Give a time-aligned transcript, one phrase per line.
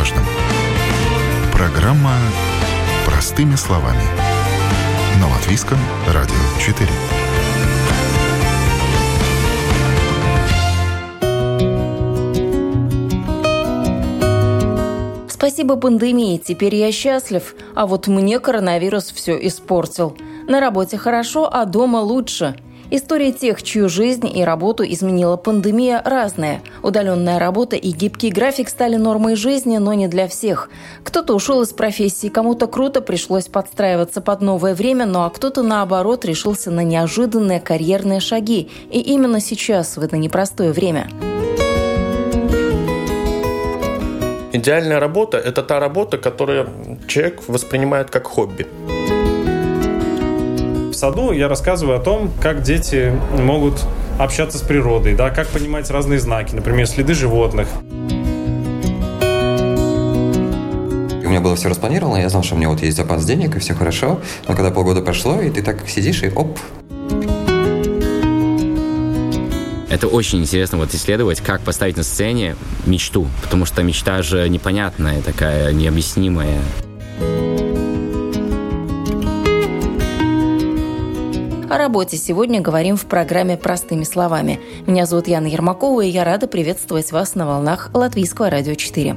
[0.00, 0.24] важном.
[1.52, 2.14] Программа
[3.04, 4.00] «Простыми словами».
[5.20, 5.76] На Латвийском
[6.06, 6.88] радио 4.
[15.28, 20.16] Спасибо пандемии, теперь я счастлив, а вот мне коронавирус все испортил.
[20.48, 22.56] На работе хорошо, а дома лучше–
[22.92, 26.60] История тех, чью жизнь и работу изменила пандемия, разная.
[26.82, 30.68] Удаленная работа и гибкий график стали нормой жизни, но не для всех.
[31.04, 36.24] Кто-то ушел из профессии, кому-то круто пришлось подстраиваться под новое время, ну а кто-то, наоборот,
[36.24, 38.68] решился на неожиданные карьерные шаги.
[38.90, 41.06] И именно сейчас, в это непростое время.
[44.52, 48.66] Идеальная работа– это та работа, которую человек воспринимает как хобби
[51.00, 53.86] саду я рассказываю о том, как дети могут
[54.18, 57.68] общаться с природой, да, как понимать разные знаки, например, следы животных.
[61.24, 63.60] У меня было все распланировано, я знал, что у меня вот есть запас денег, и
[63.60, 64.20] все хорошо.
[64.46, 66.58] Но когда полгода прошло, и ты так сидишь, и оп,
[69.88, 75.22] это очень интересно вот исследовать, как поставить на сцене мечту, потому что мечта же непонятная,
[75.22, 76.60] такая необъяснимая.
[81.70, 84.58] О работе сегодня говорим в программе «Простыми словами».
[84.88, 89.16] Меня зовут Яна Ермакова, и я рада приветствовать вас на волнах Латвийского радио 4.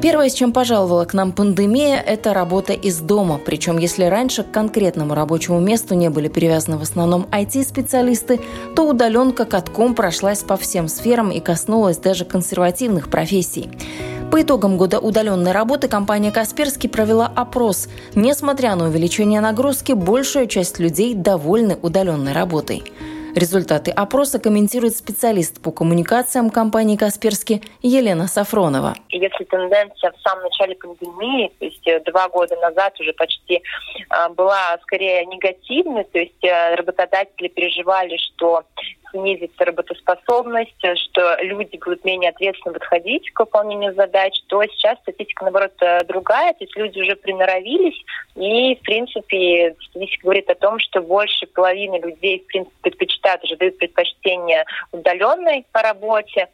[0.00, 3.38] Первое, с чем пожаловала к нам пандемия, это работа из дома.
[3.44, 8.40] Причем, если раньше к конкретному рабочему месту не были привязаны в основном IT-специалисты,
[8.74, 13.68] то удаленка катком прошлась по всем сферам и коснулась даже консервативных профессий.
[14.30, 17.88] По итогам года удаленной работы компания «Касперский» провела опрос.
[18.14, 22.82] Несмотря на увеличение нагрузки, большая часть людей довольны удаленной работой.
[23.34, 28.96] Результаты опроса комментирует специалист по коммуникациям компании «Касперский» Елена Сафронова.
[29.08, 33.62] Если тенденция в самом начале пандемии, то есть э, два года назад уже почти
[34.10, 38.64] а, была скорее негативной, то есть э, работодатели переживали, что
[39.10, 45.72] снизится работоспособность, что люди будут менее ответственно подходить к выполнению задач, то сейчас статистика, наоборот,
[45.80, 46.52] э, другая.
[46.54, 48.00] То есть люди уже приноровились,
[48.36, 53.56] и, в принципе, статистика говорит о том, что больше половины людей, в принципе, предпочитают, уже
[53.56, 56.48] дают предпочтение удаленной по работе,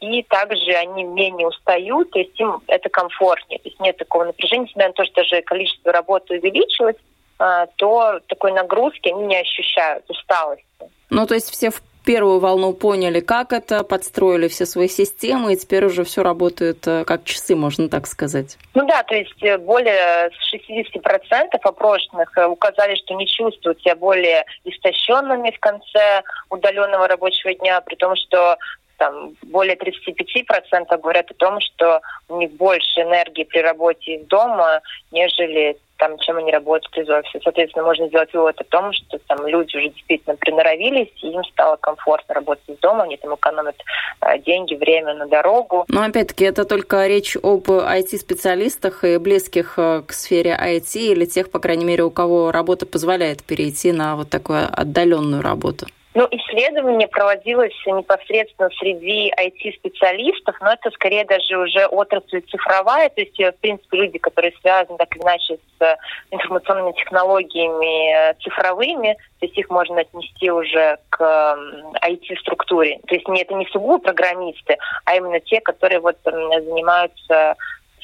[0.00, 3.58] и также они менее устают, то есть им это комфортнее.
[3.58, 6.96] То есть нет такого напряжения, несмотря на то, что даже количество работы увеличилось,
[7.38, 10.64] то такой нагрузки они не ощущают, усталости.
[11.10, 15.56] Ну, то есть все в первую волну поняли, как это, подстроили все свои системы, и
[15.56, 18.56] теперь уже все работает э, как часы, можно так сказать.
[18.74, 24.44] Ну да, то есть э, более 60% опрошенных э, указали, что не чувствуют себя более
[24.64, 28.56] истощенными в конце удаленного рабочего дня, при том, что
[28.98, 34.80] там более 35% говорят о том, что у них больше энергии при работе из дома,
[35.10, 37.38] нежели там, чем они работают из офиса.
[37.42, 41.76] Соответственно, можно сделать вывод о том, что там люди уже действительно приноровились, и им стало
[41.76, 43.76] комфортно работать из дома, они там экономят
[44.20, 45.84] э, деньги, время на дорогу.
[45.88, 51.50] Но опять-таки это только речь об IT-специалистах и близких э, к сфере IT или тех,
[51.50, 55.86] по крайней мере, у кого работа позволяет перейти на вот такую отдаленную работу.
[56.16, 63.38] Ну, исследование проводилось непосредственно среди IT-специалистов, но это скорее даже уже отрасль цифровая, то есть,
[63.38, 65.98] в принципе, люди, которые связаны так или иначе с
[66.30, 71.58] информационными технологиями цифровыми, то есть их можно отнести уже к
[72.02, 72.98] IT-структуре.
[73.08, 77.56] То есть это не сугубо программисты, а именно те, которые вот занимаются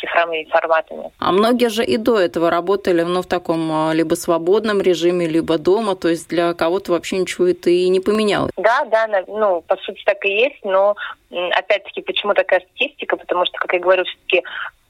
[0.02, 1.10] цифровыми форматами.
[1.18, 5.58] А многие же и до этого работали ну, в таком а, либо свободном режиме, либо
[5.58, 8.52] дома, то есть для кого-то вообще ничего это и не поменялось.
[8.56, 10.96] Да, да, ну, по сути так и есть, но
[11.30, 13.16] опять-таки, почему такая статистика?
[13.16, 14.42] Потому что, как я говорю, все-таки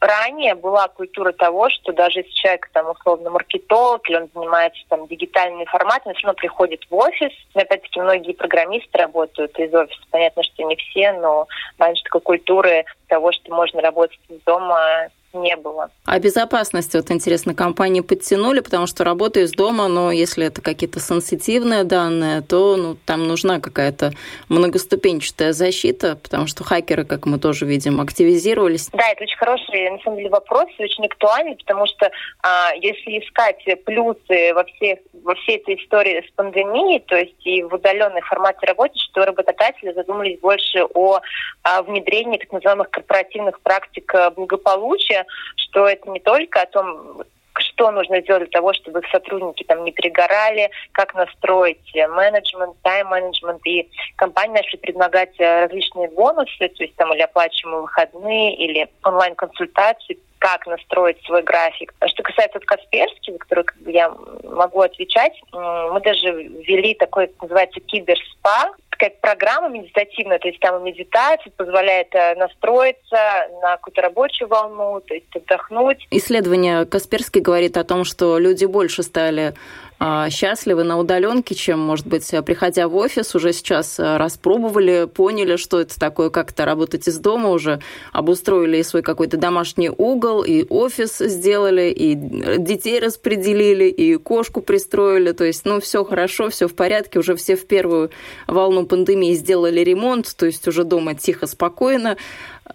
[0.03, 5.07] ранее была культура того, что даже если человек там условно маркетолог или он занимается там
[5.07, 7.33] дигитальными форматами, он все равно приходит в офис.
[7.55, 10.03] Опять-таки многие программисты работают из офиса.
[10.11, 11.47] Понятно, что не все, но
[11.79, 15.91] раньше такой культуры того, что можно работать из дома, не было.
[16.05, 21.01] А безопасность, вот интересно, компании подтянули, потому что работаю из дома, но если это какие-то
[21.01, 24.13] сенситивные данные, то ну, там нужна какая-то
[24.49, 28.89] многоступенчатая защита, потому что хакеры, как мы тоже видим, активизировались.
[28.93, 32.11] Да, это очень хороший, на самом деле, вопрос, очень актуальный, потому что
[32.43, 37.63] а, если искать плюсы во, всех, во всей этой истории с пандемией, то есть и
[37.63, 41.21] в удаленной формате работы, что работодатели задумались больше о,
[41.63, 45.22] о внедрении так называемых корпоративных практик благополучия,
[45.57, 47.23] что это не только о том,
[47.59, 53.61] что нужно сделать для того, чтобы сотрудники там не перегорали, как настроить менеджмент, тайм-менеджмент.
[53.67, 60.67] И компании начали предлагать различные бонусы, то есть там или оплачиваемые выходные, или онлайн-консультации как
[60.67, 61.95] настроить свой график.
[62.05, 64.13] Что касается вот Касперский, за который как бы, я
[64.43, 71.53] могу отвечать, мы даже ввели такой, называется, киберспа, такая программа медитативная, то есть там медитация
[71.57, 73.17] позволяет э, настроиться
[73.63, 76.07] на какую-то рабочую волну, то есть отдохнуть.
[76.11, 79.55] Исследование Касперский говорит о том, что люди больше стали
[79.92, 79.92] а,
[80.31, 85.81] счастливы на удаленке, чем, может быть, приходя в офис, уже сейчас а, распробовали, поняли, что
[85.81, 87.81] это такое, как это работать из дома, уже.
[88.13, 95.45] Обустроили свой какой-то домашний угол, и офис сделали, и детей распределили, и кошку пристроили, то
[95.45, 98.11] есть, ну, все хорошо, все в порядке, уже все в первую
[98.47, 102.17] волну пандемии сделали ремонт, то есть уже дома тихо, спокойно,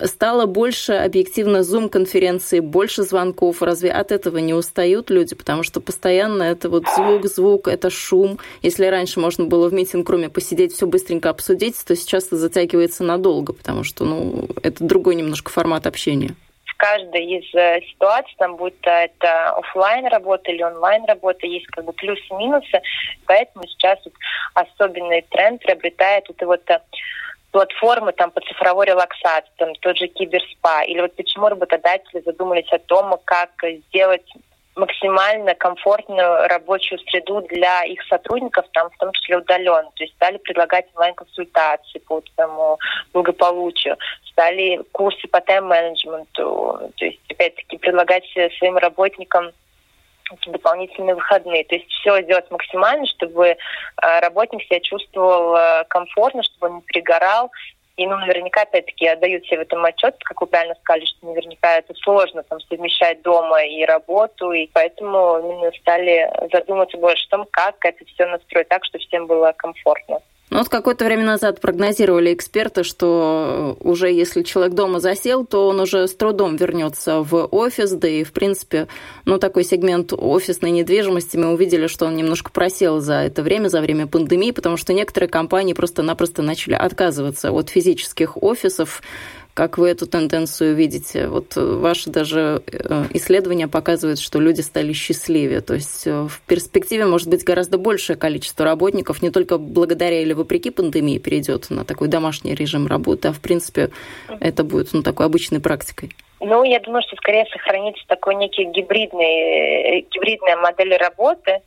[0.03, 3.61] стало больше объективно зум-конференций, больше звонков.
[3.61, 5.35] Разве от этого не устают люди?
[5.35, 8.39] Потому что постоянно это вот звук, звук, это шум.
[8.61, 13.53] Если раньше можно было в митинг-руме посидеть, все быстренько обсудить, то сейчас это затягивается надолго,
[13.53, 16.35] потому что ну, это другой немножко формат общения
[16.65, 21.85] в каждой из э, ситуаций, там будет это офлайн работа или онлайн работа, есть как
[21.85, 22.81] бы плюсы и минусы,
[23.25, 24.13] поэтому сейчас вот
[24.53, 26.79] особенный тренд приобретает это вот э,
[27.51, 32.79] платформы там по цифровой релаксации, там тот же киберспа, или вот почему работодатели задумались о
[32.79, 33.51] том, как
[33.89, 34.25] сделать
[34.77, 39.89] максимально комфортную рабочую среду для их сотрудников, там, в том числе удаленно.
[39.95, 42.77] То есть стали предлагать онлайн-консультации по тому
[43.11, 43.97] благополучию,
[44.29, 48.25] стали курсы по тайм-менеджменту, то есть, опять-таки, предлагать
[48.57, 49.51] своим работникам
[50.47, 51.63] дополнительные выходные.
[51.65, 53.55] То есть все сделать максимально, чтобы э,
[54.19, 57.51] работник себя чувствовал э, комфортно, чтобы он не перегорал.
[57.97, 61.77] И ну, наверняка, опять-таки, отдают себе в этом отчет, как вы правильно сказали, что наверняка
[61.77, 67.47] это сложно там, совмещать дома и работу, и поэтому именно стали задуматься больше о том,
[67.49, 70.19] как это все настроить так, чтобы всем было комфортно.
[70.49, 75.81] Ну вот какое-то время назад прогнозировали эксперты, что уже если человек дома засел, то он
[75.81, 78.87] уже с трудом вернется в офис, да и в принципе,
[79.25, 83.81] ну такой сегмент офисной недвижимости мы увидели, что он немножко просел за это время, за
[83.81, 89.01] время пандемии, потому что некоторые компании просто-напросто начали отказываться от физических офисов,
[89.57, 91.27] как вы эту тенденцию видите?
[91.27, 95.61] Вот э, ваши даже э, исследования показывают, что люди стали счастливее.
[95.61, 100.33] То есть э, в перспективе может быть гораздо большее количество работников, не только благодаря или
[100.33, 103.89] вопреки пандемии перейдет на такой домашний режим работы, а в принципе
[104.39, 106.11] это будет ну, такой обычной практикой.
[106.39, 111.61] Ну, я думаю, что скорее сохранится такой некий гибридный, гибридная модель работы.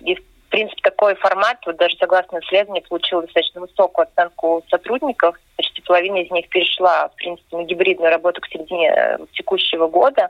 [0.00, 5.36] И, в принципе, такой формат, вот даже согласно исследованию, получил достаточно высокую оценку сотрудников.
[5.56, 10.28] Почти половина из них перешла, в принципе, на гибридную работу к середине э, текущего года.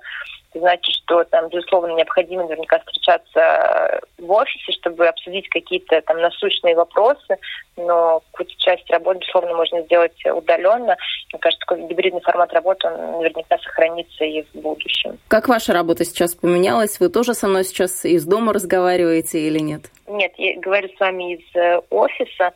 [0.51, 6.77] Это значит, что там, безусловно, необходимо наверняка встречаться в офисе, чтобы обсудить какие-то там насущные
[6.77, 7.39] вопросы,
[7.77, 10.97] но какую-то часть работы, безусловно, можно сделать удаленно.
[11.33, 15.19] Мне кажется, такой гибридный формат работы, он наверняка сохранится и в будущем.
[15.29, 17.01] Как ваша работа сейчас поменялась?
[17.01, 19.91] Вы тоже со мной сейчас из дома разговариваете или нет?
[20.07, 22.53] Нет, я говорю с вами из э, офиса.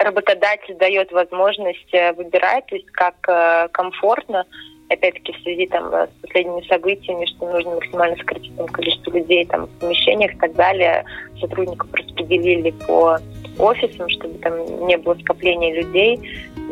[0.00, 4.46] Работодатель дает возможность э, выбирать, то есть как э, комфортно
[4.88, 9.66] опять-таки в связи там, с последними событиями, что нужно максимально сократить там, количество людей там,
[9.66, 11.04] в помещениях и так далее.
[11.38, 13.18] Сотрудников распределили по
[13.58, 16.18] офисам, чтобы там не было скопления людей.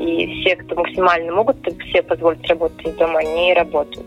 [0.00, 1.56] И все, кто максимально могут
[1.88, 4.06] все позволить работать из дома, они работают.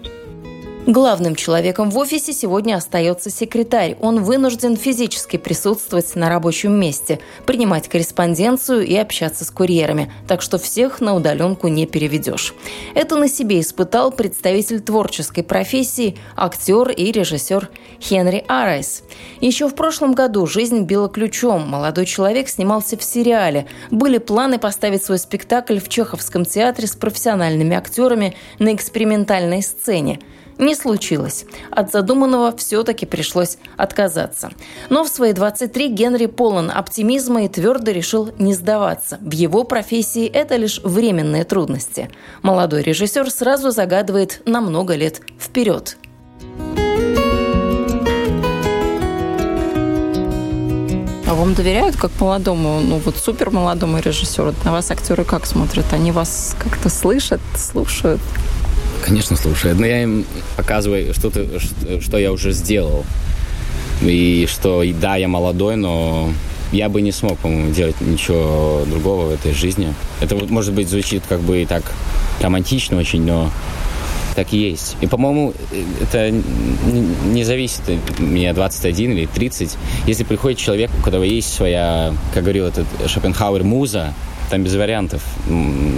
[0.88, 3.97] Главным человеком в офисе сегодня остается секретарь.
[4.01, 10.57] Он вынужден физически присутствовать на рабочем месте, принимать корреспонденцию и общаться с курьерами, так что
[10.57, 12.55] всех на удаленку не переведешь.
[12.95, 17.69] Это на себе испытал представитель творческой профессии, актер и режиссер
[18.01, 19.03] Хенри Арайс.
[19.39, 21.69] Еще в прошлом году жизнь била ключом.
[21.69, 23.67] Молодой человек снимался в сериале.
[23.91, 30.19] Были планы поставить свой спектакль в Чеховском театре с профессиональными актерами на экспериментальной сцене–
[30.62, 31.46] не случилось.
[31.72, 34.51] От задуманного все-таки пришлось отказаться.
[34.89, 39.18] Но в свои 23 Генри полон оптимизма и твердо решил не сдаваться.
[39.20, 42.10] В его профессии это лишь временные трудности.
[42.44, 45.98] Молодой режиссер сразу загадывает на много лет вперед.
[51.27, 54.53] А вам доверяют как молодому, ну вот супер молодому режиссеру?
[54.65, 55.86] На вас актеры как смотрят?
[55.94, 58.22] Они вас как-то слышат, слушают?
[59.01, 59.79] Конечно, слушают.
[59.79, 60.25] Но я им
[60.58, 61.46] показываю что-то,
[62.01, 63.05] что я уже сделал.
[64.01, 66.31] И что, да, я молодой, но
[66.72, 69.93] я бы не смог, по-моему, делать ничего другого в этой жизни.
[70.22, 71.84] Это, может быть, звучит как бы так
[72.41, 73.51] романтично очень, но
[74.36, 74.96] так и есть.
[75.01, 75.53] И, по-моему,
[76.01, 77.81] это не зависит,
[78.17, 79.77] мне 21 или 30.
[80.08, 84.13] Если приходит человек, у которого есть своя, как говорил этот Шопенхауэр, муза,
[84.51, 85.22] там без вариантов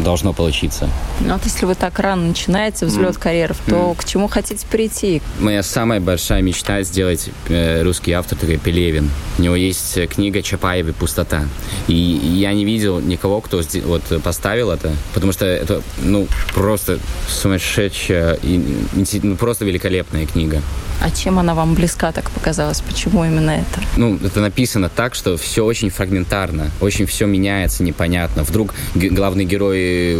[0.03, 0.87] должно получиться.
[1.21, 3.19] Ну вот если вы так рано начинаете взлет mm.
[3.19, 3.95] карьеры, то mm.
[3.97, 5.23] к чему хотите прийти?
[5.39, 9.09] Моя самая большая мечта сделать э, русский автор такой Пелевин.
[9.39, 11.45] У него есть книга Чапаевой «Пустота».
[11.87, 18.37] И я не видел никого, кто вот поставил это, потому что это ну просто сумасшедшая,
[18.43, 20.61] ну, просто великолепная книга.
[21.01, 22.79] А чем она вам близка так показалась?
[22.79, 23.81] Почему именно это?
[23.97, 28.42] Ну, это написано так, что все очень фрагментарно, очень все меняется непонятно.
[28.43, 30.17] Вдруг главный герой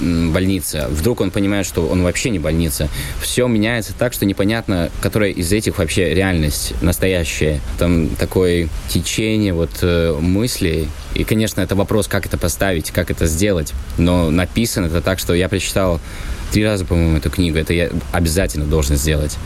[0.00, 2.88] больница, вдруг он понимает, что он вообще не больница.
[3.20, 7.60] Все меняется так, что непонятно, которая из этих вообще реальность настоящая.
[7.78, 10.88] Там такое течение вот э, мыслей.
[11.14, 13.72] И, конечно, это вопрос, как это поставить, как это сделать.
[13.98, 16.00] Но написано это так, что я прочитал
[16.52, 17.58] три раза, по-моему, эту книгу.
[17.58, 19.36] Это я обязательно должен сделать.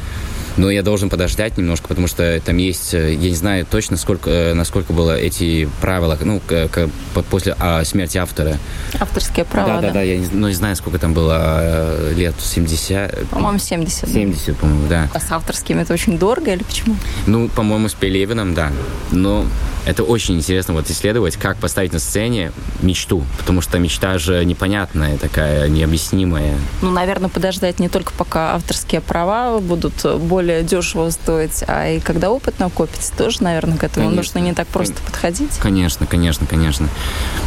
[0.56, 4.30] Но я должен подождать немножко, потому что там есть, э, я не знаю точно, сколько,
[4.30, 6.88] э, насколько было эти правила, ну, к,
[7.30, 8.58] после а, смерти автора.
[8.98, 9.80] Авторские права, да?
[9.80, 13.28] Да, да, да, я не, ну, не знаю, сколько там было э, лет, 70?
[13.30, 14.08] По-моему, 70.
[14.08, 14.54] 70, да.
[14.54, 15.08] по-моему, да.
[15.12, 16.96] А с авторскими это очень дорого или почему?
[17.26, 18.70] Ну, по-моему, с Пелевиным, да.
[19.10, 19.44] Но
[19.86, 25.18] это очень интересно вот исследовать, как поставить на сцене мечту, потому что мечта же непонятная
[25.18, 26.56] такая, необъяснимая.
[26.80, 32.30] Ну, наверное, подождать не только пока авторские права будут более дешево стоить, а и когда
[32.30, 34.16] опыт накопится, тоже, наверное, к этому конечно.
[34.16, 35.56] нужно не так просто подходить.
[35.58, 36.88] Конечно, конечно, конечно.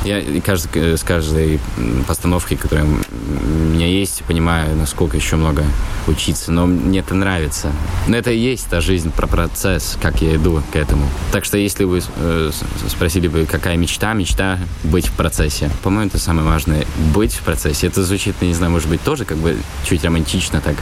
[0.04, 1.60] Я каждый, с каждой
[2.08, 5.64] постановкой, которая у меня есть, понимаю, насколько еще много
[6.08, 7.72] учиться, но мне это нравится.
[8.08, 11.08] Но это и есть та жизнь про процесс, как я иду к этому.
[11.32, 12.52] Так что если вы Э,
[12.88, 15.70] спросили бы, какая мечта, мечта быть в процессе.
[15.84, 16.86] По-моему, это самое важное.
[17.14, 17.88] Быть в процессе.
[17.88, 20.76] Это звучит, не знаю, может быть, тоже как бы чуть романтично так.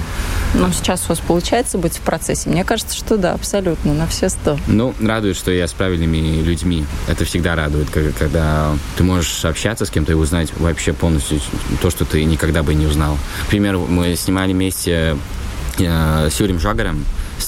[0.53, 2.49] Ну, сейчас у вас получается быть в процессе?
[2.49, 4.57] Мне кажется, что да, абсолютно, на все сто.
[4.67, 6.85] Ну, радует, что я с правильными людьми.
[7.07, 11.39] Это всегда радует, когда ты можешь общаться с кем-то и узнать вообще полностью
[11.81, 13.17] то, что ты никогда бы не узнал.
[13.45, 15.17] К примеру, мы снимали вместе
[15.79, 17.05] э, с Юрием Жагаром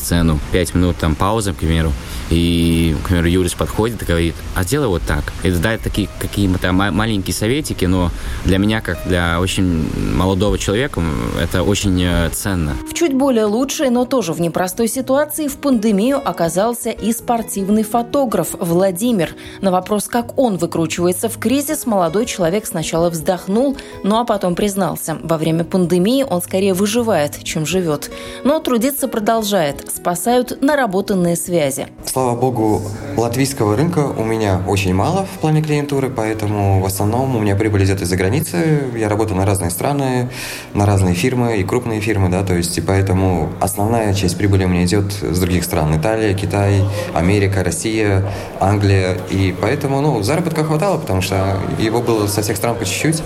[0.08, 1.92] сцену, пять минут там пауза, к примеру,
[2.30, 5.34] и, к примеру, Юрис подходит и говорит, а сделай вот так.
[5.44, 8.10] И дает такие какие-то маленькие советики, но
[8.46, 11.02] для меня, как для очень молодого человека,
[11.42, 12.76] это очень э, ценно.
[12.90, 18.50] В чуть более лучшей, но тоже в непростой ситуации в пандемию оказался и спортивный фотограф
[18.60, 19.36] Владимир.
[19.62, 25.18] На вопрос, как он выкручивается в кризис, молодой человек сначала вздохнул, ну а потом признался.
[25.24, 28.12] Во время пандемии он скорее выживает, чем живет.
[28.44, 29.86] Но трудиться продолжает.
[29.98, 31.88] Спасают наработанные связи
[32.18, 32.82] слава богу,
[33.16, 37.86] латвийского рынка у меня очень мало в плане клиентуры, поэтому в основном у меня прибыль
[37.86, 38.86] идет из-за границы.
[38.96, 40.32] Я работаю на разные страны,
[40.74, 44.68] на разные фирмы и крупные фирмы, да, то есть и поэтому основная часть прибыли у
[44.68, 45.96] меня идет с других стран.
[45.96, 48.26] Италия, Китай, Америка, Россия,
[48.60, 49.18] Англия.
[49.30, 53.22] И поэтому, ну, заработка хватало, потому что его было со всех стран по чуть-чуть.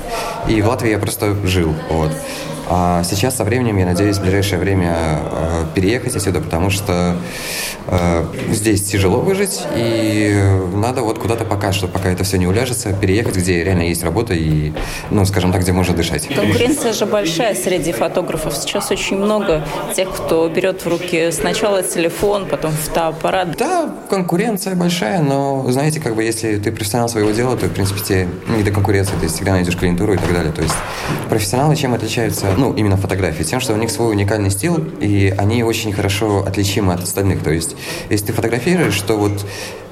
[0.49, 2.11] И в Латвии я просто жил, вот.
[2.73, 7.17] А сейчас со временем, я надеюсь, в ближайшее время э, переехать отсюда, потому что
[7.87, 10.41] э, здесь тяжело выжить, и
[10.73, 14.33] надо вот куда-то пока что, пока это все не уляжется, переехать, где реально есть работа
[14.33, 14.71] и,
[15.09, 16.29] ну, скажем так, где можно дышать.
[16.33, 18.55] Конкуренция же большая среди фотографов.
[18.55, 23.57] Сейчас очень много тех, кто берет в руки сначала телефон, потом фотоаппарат.
[23.57, 27.99] Да, конкуренция большая, но, знаете, как бы, если ты профессионал своего дела, то, в принципе,
[27.99, 30.53] тебе не до конкуренции, ты всегда найдешь клиентуру и так далее.
[30.53, 30.75] То есть
[31.27, 32.60] профессионалы чем отличаются?
[32.61, 36.93] Ну, именно фотографии, тем, что у них свой уникальный стиль, и они очень хорошо отличимы
[36.93, 37.43] от остальных.
[37.43, 37.75] То есть,
[38.11, 39.45] если ты фотографируешь, то вот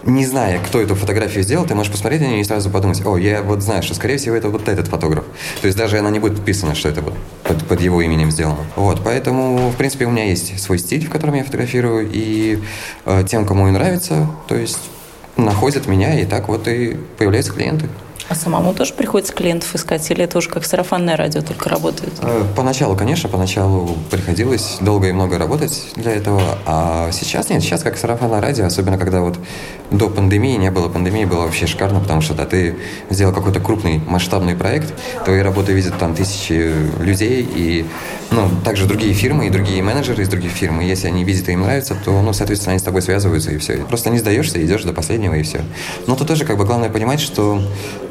[0.03, 3.17] не зная, кто эту фотографию сделал, ты можешь посмотреть на нее и сразу подумать, о,
[3.17, 5.25] я вот знаю, что, скорее всего, это вот этот фотограф.
[5.61, 8.63] То есть даже она не будет подписана, что это вот под, под его именем сделано.
[8.75, 12.59] Вот, поэтому, в принципе, у меня есть свой стиль, в котором я фотографирую, и
[13.05, 14.79] э, тем, кому и нравится, то есть
[15.37, 17.89] находят меня, и так вот и появляются клиенты.
[18.29, 22.13] А самому тоже приходится клиентов искать, или это уже как сарафанное радио только работает?
[22.21, 27.81] Э, поначалу, конечно, поначалу приходилось долго и много работать для этого, а сейчас нет, сейчас
[27.81, 29.39] как сарафанное радио, особенно когда вот
[29.89, 32.75] до пандемии, не было пандемии, было вообще шикарно, потому что да, ты
[33.09, 34.93] сделал какой-то крупный масштабный проект,
[35.25, 37.83] твои работы видят там тысячи людей, и
[38.29, 41.53] ну, также другие фирмы и другие менеджеры из других фирм, и если они видят и
[41.53, 43.77] им нравится, то, ну, соответственно, они с тобой связываются, и все.
[43.77, 45.61] Просто не сдаешься, идешь до последнего, и все.
[46.05, 47.59] Но тут тоже как бы главное понимать, что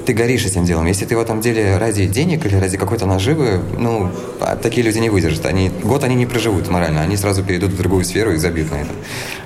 [0.08, 0.86] ты горишь этим делом.
[0.86, 4.10] Если ты в этом деле ради денег или ради какой-то наживы, ну,
[4.40, 5.44] а такие люди не выдержат.
[5.44, 8.76] Они, год они не проживут морально, они сразу перейдут в другую сферу и забьют на
[8.76, 8.90] это.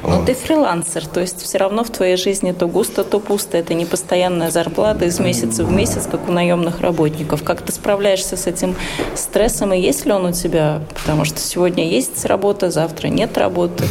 [0.05, 0.27] Но вот.
[0.27, 3.59] ты фрилансер, то есть все равно в твоей жизни то густо, то пусто.
[3.59, 7.43] Это не постоянная зарплата из месяца в месяц, как у наемных работников.
[7.43, 8.77] Как ты справляешься с этим
[9.17, 10.83] стрессом, и есть ли он у тебя?
[10.95, 13.83] Потому что сегодня есть работа, завтра нет работы.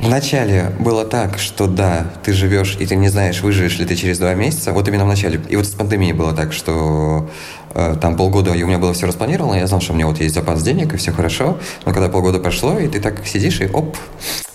[0.00, 4.18] Вначале было так, что да, ты живешь, и ты не знаешь, выживешь ли ты через
[4.18, 4.72] два месяца.
[4.72, 5.40] Вот именно в начале.
[5.48, 7.30] И вот с пандемией было так, что
[7.74, 10.20] э, там полгода и у меня было все распланировано, я знал, что у меня вот
[10.20, 11.56] есть запас денег, и все хорошо.
[11.86, 13.96] Но когда полгода прошло, и ты так сидишь, и оп,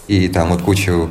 [0.08, 1.10] и там вот кучу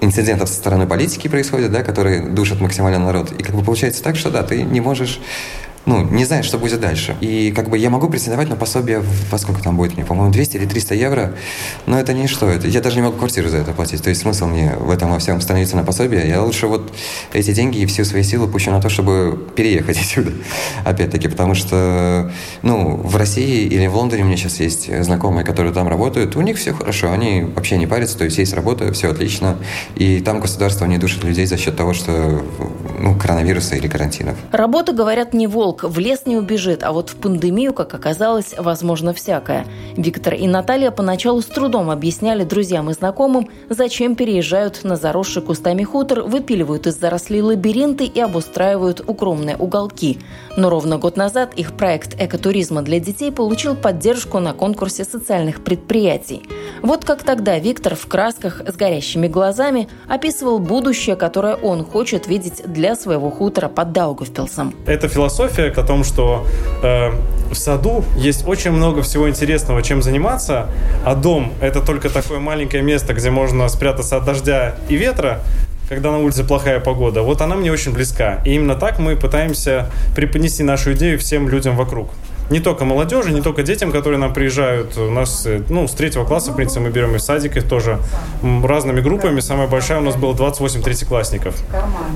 [0.00, 3.32] инцидентов со стороны политики происходит, да, которые душат максимально народ.
[3.32, 5.20] И как бы получается так, что да, ты не можешь
[5.88, 7.16] ну, не знаешь, что будет дальше.
[7.22, 10.56] И как бы я могу претендовать на пособие, во сколько там будет мне, по-моему, 200
[10.58, 11.34] или 300 евро,
[11.86, 12.46] но это не что.
[12.46, 14.02] Это, я даже не могу квартиру за это платить.
[14.02, 16.28] То есть смысл мне в этом во всем становиться на пособие.
[16.28, 16.92] Я лучше вот
[17.32, 20.32] эти деньги и всю свои силы пущу на то, чтобы переехать отсюда.
[20.84, 22.30] Опять-таки, потому что,
[22.60, 26.42] ну, в России или в Лондоне у меня сейчас есть знакомые, которые там работают, у
[26.42, 29.56] них все хорошо, они вообще не парятся, то есть есть работа, все отлично,
[29.96, 32.42] и там государство не душит людей за счет того, что,
[32.98, 34.36] ну, коронавируса или карантинов.
[34.52, 38.54] Работа, говорят, не волк, волк в лес не убежит, а вот в пандемию, как оказалось,
[38.58, 39.66] возможно всякое.
[39.96, 45.82] Виктор и Наталья поначалу с трудом объясняли друзьям и знакомым, зачем переезжают на заросший кустами
[45.82, 50.18] хутор, выпиливают из зарослей лабиринты и обустраивают укромные уголки.
[50.58, 56.42] Но ровно год назад их проект экотуризма для детей получил поддержку на конкурсе социальных предприятий.
[56.82, 62.62] Вот как тогда Виктор в красках с горящими глазами описывал будущее, которое он хочет видеть
[62.66, 64.74] для своего хутора под Даугавпилсом.
[64.84, 66.44] Это философия о том, что
[66.82, 67.10] э,
[67.52, 70.70] в саду есть очень много всего интересного, чем заниматься,
[71.04, 75.40] а дом– это только такое маленькое место, где можно спрятаться от дождя и ветра,
[75.88, 77.22] когда на улице плохая погода.
[77.22, 78.40] Вот она мне очень близка.
[78.44, 82.10] И именно так мы пытаемся преподнести нашу идею всем людям вокруг
[82.50, 84.96] не только молодежи, не только детям, которые нам приезжают.
[84.96, 87.98] У нас, э, ну, с третьего класса, в принципе, мы берем из садика тоже
[88.42, 89.40] разными группами.
[89.40, 91.62] Самая большая у нас была 28 третьеклассников.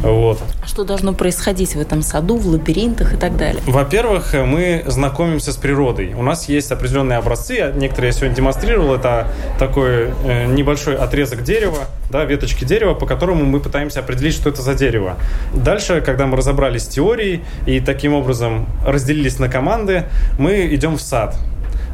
[0.02, 0.38] Вот.
[0.62, 3.62] А что должно происходить в этом саду, в лабиринтах и так далее?
[3.66, 6.14] Во-первых, мы знакомимся с природой.
[6.14, 7.72] У нас есть определенные образцы.
[7.74, 8.94] Некоторые я сегодня демонстрировал.
[8.94, 11.78] Это такой э, небольшой отрезок дерева,
[12.10, 15.16] да, веточки дерева, по которому мы пытаемся определить, что это за дерево.
[15.54, 20.04] Дальше, когда мы разобрались с теорией и таким образом разделились на команды,
[20.38, 21.36] мы идем в сад.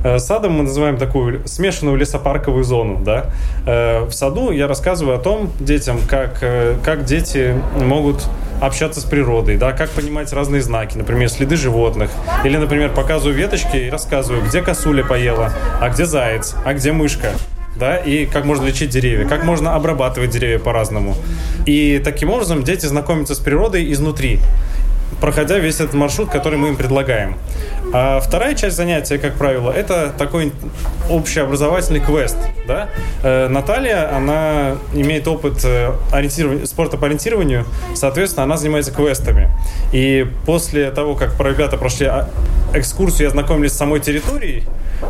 [0.05, 3.01] Э, садом мы называем такую смешанную лесопарковую зону.
[3.05, 3.31] Да?
[3.67, 8.27] Э, в саду я рассказываю о том детям, как, э, как дети могут
[8.61, 12.11] общаться с природой, да, как понимать разные знаки, например, следы животных.
[12.45, 17.31] Или, например, показываю веточки и рассказываю, где косуля поела, а где заяц, а где мышка
[17.79, 21.14] да, и как можно лечить деревья, как можно обрабатывать деревья по-разному.
[21.64, 24.41] И таким образом дети знакомятся с природой изнутри
[25.21, 27.37] проходя весь этот маршрут, который мы им предлагаем.
[27.92, 30.53] А вторая часть занятия, как правило, это такой
[31.09, 32.37] общеобразовательный квест.
[32.66, 32.88] Да?
[33.23, 39.51] Э, Наталья, она имеет опыт э, ориентирования, спорта по ориентированию, соответственно, она занимается квестами.
[39.92, 42.29] И после того, как ребята прошли а,
[42.75, 44.65] экскурсию и ознакомились с самой территорией,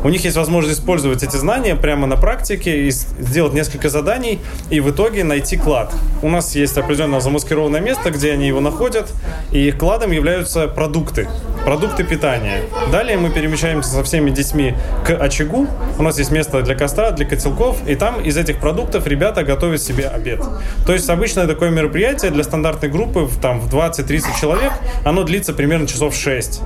[0.04, 4.38] у них есть возможность использовать эти знания прямо на практике и сделать несколько заданий
[4.70, 5.92] и в итоге найти клад.
[6.22, 9.10] У нас есть определенное замаскированное место, где они его находят,
[9.50, 11.28] и кладом являются продукты,
[11.64, 12.62] продукты питания.
[12.92, 14.74] Далее мы перемещаемся со всеми детьми
[15.06, 15.66] к очагу.
[15.98, 19.82] У нас есть место для костра, для котелков, и там из этих продуктов ребята готовят
[19.82, 20.42] себе обед.
[20.86, 24.72] То есть обычное такое мероприятие для стандартной группы там, в 20-30 человек,
[25.04, 26.60] оно длится примерно часов 6.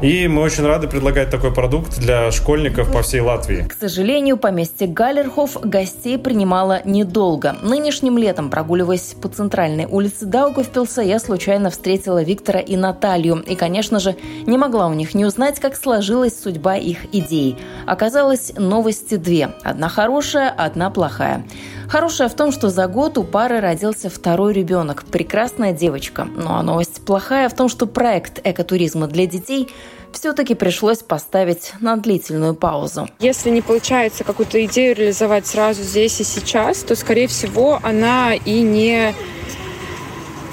[0.00, 3.66] И мы очень рады предлагать такой продукт для школьников по всей Латвии.
[3.68, 7.56] К сожалению, поместье Галерхоф гостей принимало недолго.
[7.62, 13.42] Нынешним летом, прогуливаясь по центральной улице Даугавпилса, я случайно встретила Виктора и Наталью.
[13.44, 14.14] И, конечно же,
[14.46, 17.56] не могла у них не узнать, как сложилась судьба их идей.
[17.84, 19.50] Оказалось, новости две.
[19.64, 21.44] Одна хорошая, одна плохая.
[21.88, 26.28] Хорошая в том, что за год у пары родился второй ребенок, прекрасная девочка.
[26.36, 29.68] Ну а новость плохая в том, что проект экотуризма для детей
[30.12, 33.08] все-таки пришлось поставить на длительную паузу.
[33.20, 38.60] Если не получается какую-то идею реализовать сразу здесь и сейчас, то, скорее всего, она и
[38.60, 39.14] не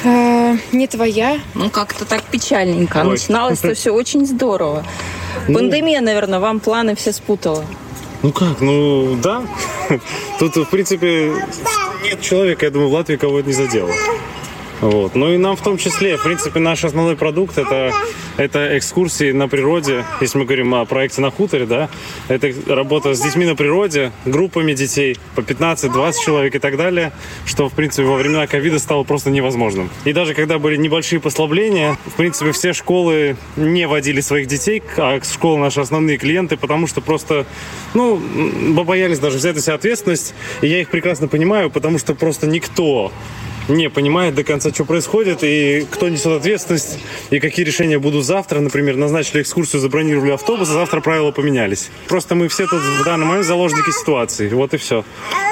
[0.03, 1.39] э, не твоя.
[1.53, 2.99] Ну, как-то так печальненько.
[2.99, 3.11] Ой.
[3.11, 4.85] Начиналось-то все очень здорово.
[5.47, 7.65] Ну, Пандемия, наверное, вам планы все спутала.
[8.25, 9.43] Ну как, ну да.
[10.39, 11.31] Тут, в принципе,
[12.03, 13.91] нет человека, я думаю, в Латвии кого это не задело.
[14.81, 15.15] Вот.
[15.15, 17.91] Ну и нам в том числе, в принципе, наш основной продукт это,
[18.37, 20.03] это экскурсии на природе.
[20.21, 21.89] Если мы говорим о проекте на хуторе, да,
[22.27, 27.11] это работа с детьми на природе, группами детей по 15-20 человек и так далее,
[27.45, 29.89] что, в принципе, во времена ковида стало просто невозможным.
[30.03, 35.19] И даже когда были небольшие послабления, в принципе, все школы не водили своих детей, а
[35.21, 37.45] школы наши основные клиенты, потому что просто,
[37.93, 38.17] ну,
[38.83, 40.33] боялись даже взять на себя ответственность.
[40.61, 43.11] И я их прекрасно понимаю, потому что просто никто
[43.67, 46.99] не понимает до конца, что происходит, и кто несет ответственность,
[47.29, 48.59] и какие решения будут завтра.
[48.59, 51.89] Например, назначили экскурсию, забронировали автобус, а завтра правила поменялись.
[52.07, 54.49] Просто мы все тут в данный момент заложники ситуации.
[54.49, 55.03] Вот и все.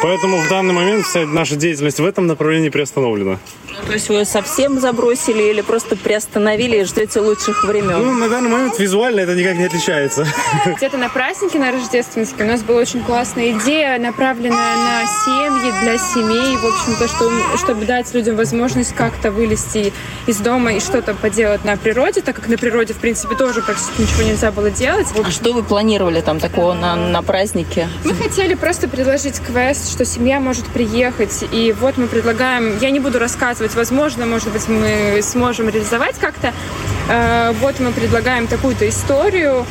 [0.01, 3.39] Поэтому в данный момент вся наша деятельность в этом направлении приостановлена.
[3.87, 8.03] То есть вы совсем забросили или просто приостановили и ждете лучших времен?
[8.03, 10.27] Ну, на данный момент визуально это никак не отличается.
[10.77, 15.97] Где-то на празднике, на рождественские, у нас была очень классная идея, направленная на семьи, для
[15.97, 19.93] семей, в общем-то, что, чтобы дать людям возможность как-то вылезти
[20.25, 24.01] из дома и что-то поделать на природе, так как на природе, в принципе, тоже практически
[24.01, 25.07] ничего нельзя было делать.
[25.23, 27.87] А что вы планировали там такого на, на празднике?
[28.03, 32.99] Мы хотели просто предложить квест, что семья может приехать, и вот мы предлагаем, я не
[32.99, 36.53] буду рассказывать, возможно, может быть, мы сможем реализовать как-то.
[37.09, 39.65] Э, вот мы предлагаем такую-то историю,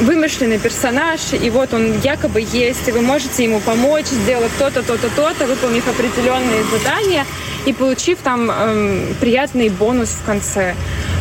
[0.00, 5.08] вымышленный персонаж, и вот он якобы есть, и вы можете ему помочь, сделав то-то, то-то,
[5.14, 7.24] то-то, выполнив определенные задания
[7.66, 10.74] и получив там эм, приятный бонус в конце.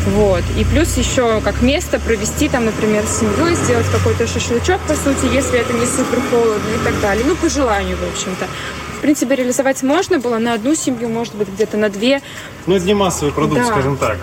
[0.08, 0.44] Вот.
[0.58, 5.34] И плюс еще как место провести там, например, с семьей, сделать какой-то шашлычок, по сути,
[5.34, 7.26] если это не супер холодно и так далее.
[7.28, 8.48] Ну, по желанию, в общем-то.
[8.98, 12.22] В принципе, реализовать можно было на одну семью, может быть, где-то на две.
[12.66, 13.68] Ну, это не массовый продукт, да.
[13.68, 14.18] скажем так.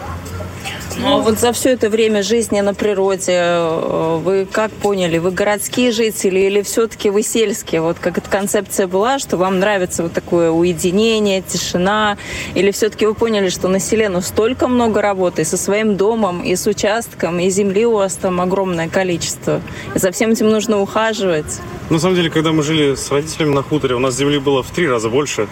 [0.98, 5.30] Ну, а вот за все это время жизни на природе э, вы как поняли, вы
[5.30, 7.80] городские жители или все-таки вы сельские?
[7.80, 12.16] Вот как эта концепция была, что вам нравится вот такое уединение, тишина?
[12.54, 16.54] Или все-таки вы поняли, что на селе ну, столько много работы со своим домом, и
[16.54, 19.60] с участком, и земли у вас там огромное количество?
[19.94, 21.60] И за всем этим нужно ухаживать?
[21.90, 24.70] На самом деле, когда мы жили с родителями на хуторе, у нас земли было в
[24.70, 25.48] три раза больше.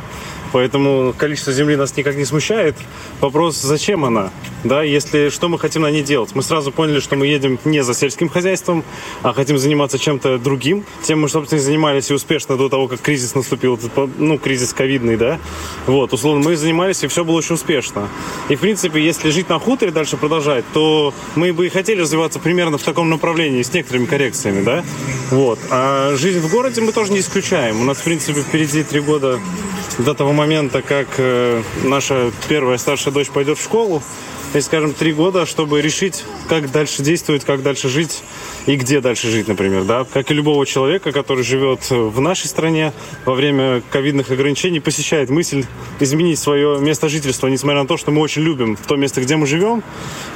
[0.53, 2.77] Поэтому количество земли нас никак не смущает.
[3.21, 4.31] Вопрос, зачем она?
[4.65, 6.31] Да, если что мы хотим на ней делать?
[6.35, 8.85] Мы сразу поняли, что мы едем не за сельским хозяйством,
[9.23, 10.85] а хотим заниматься чем-то другим.
[11.03, 13.79] Тем мы, собственно, занимались и успешно до того, как кризис наступил,
[14.19, 15.39] ну, кризис ковидный, да.
[15.87, 18.09] Вот, условно, мы занимались, и все было очень успешно.
[18.49, 22.39] И, в принципе, если жить на хуторе дальше продолжать, то мы бы и хотели развиваться
[22.39, 24.85] примерно в таком направлении, с некоторыми коррекциями, да.
[25.31, 25.59] Вот.
[25.71, 27.81] А жизнь в городе мы тоже не исключаем.
[27.81, 29.41] У нас, в принципе, впереди три года
[29.99, 30.42] до того момента,
[30.83, 34.03] как э, наша первая старшая дочь пойдет в школу,
[34.55, 38.23] и, скажем, три года, чтобы решить, как дальше действовать, как дальше жить
[38.67, 40.05] и где дальше жить, например, да.
[40.05, 42.93] Как и любого человека, который живет в нашей стране,
[43.25, 45.65] во время ковидных ограничений посещает мысль
[46.01, 49.47] изменить свое место жительства, несмотря на то, что мы очень любим то место, где мы
[49.47, 49.83] живем,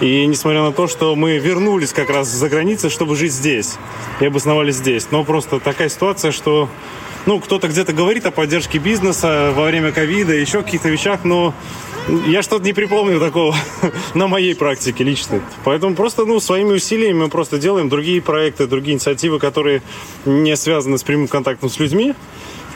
[0.00, 3.74] и несмотря на то, что мы вернулись как раз за границей, чтобы жить здесь
[4.20, 5.08] и обосновались здесь.
[5.10, 6.70] Но просто такая ситуация, что
[7.26, 11.52] ну, кто-то где-то говорит о поддержке бизнеса во время ковида, еще каких-то вещах, но
[12.26, 13.54] я что-то не припомню такого
[14.14, 15.40] на моей практике лично.
[15.64, 19.82] Поэтому просто, ну, своими усилиями мы просто делаем другие проекты, другие инициативы, которые
[20.24, 22.14] не связаны с прямым контактом с людьми.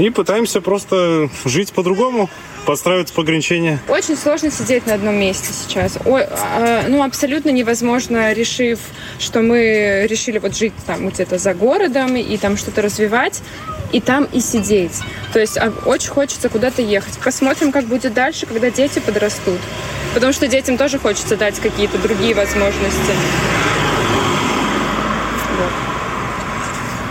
[0.00, 2.30] И пытаемся просто жить по-другому,
[2.64, 3.78] подстраиваться по ограничения.
[3.86, 5.98] Очень сложно сидеть на одном месте сейчас.
[6.06, 8.78] Ой, а, ну, абсолютно невозможно, решив,
[9.18, 13.42] что мы решили вот жить там где-то за городом и там что-то развивать,
[13.92, 15.02] и там и сидеть.
[15.34, 17.18] То есть а, очень хочется куда-то ехать.
[17.22, 19.60] Посмотрим, как будет дальше, когда дети подрастут.
[20.14, 23.12] Потому что детям тоже хочется дать какие-то другие возможности.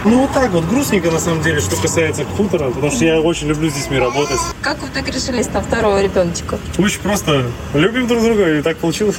[0.05, 3.47] Ну вот так вот, грустненько на самом деле, что касается хутора, потому что я очень
[3.47, 4.39] люблю с детьми работать.
[4.61, 6.57] Как вы так решились на второго ребеночка?
[6.77, 7.43] Очень просто.
[7.73, 9.17] Любим друг друга, и так получилось.